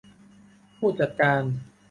[0.77, 1.41] ผู้จัดการ